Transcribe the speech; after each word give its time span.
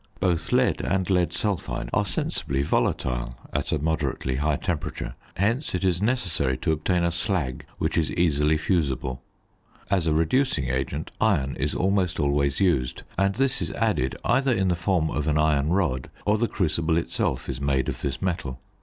Both 0.19 0.51
lead 0.51 0.81
and 0.81 1.07
lead 1.11 1.31
sulphide 1.31 1.91
are 1.93 2.05
sensibly 2.05 2.63
volatile 2.63 3.37
at 3.53 3.71
a 3.71 3.77
moderately 3.77 4.37
high 4.37 4.55
temperature; 4.55 5.13
hence 5.37 5.75
it 5.75 5.83
is 5.83 6.01
necessary 6.01 6.57
to 6.57 6.71
obtain 6.71 7.03
a 7.03 7.11
slag 7.11 7.67
which 7.77 7.99
is 7.99 8.11
easily 8.13 8.57
fusible. 8.57 9.21
As 9.91 10.07
a 10.07 10.11
reducing 10.13 10.69
agent 10.69 11.11
iron 11.21 11.55
is 11.55 11.75
almost 11.75 12.19
always 12.19 12.59
used, 12.59 13.03
and 13.15 13.35
this 13.35 13.61
is 13.61 13.69
added 13.73 14.15
either 14.25 14.51
in 14.51 14.69
the 14.69 14.75
form 14.75 15.11
of 15.11 15.27
an 15.27 15.37
iron 15.37 15.69
rod, 15.69 16.09
or 16.25 16.39
the 16.39 16.47
crucible 16.47 16.97
itself 16.97 17.47
is 17.47 17.61
made 17.61 17.87
of 17.87 18.01
this 18.01 18.23
metal. 18.23 18.59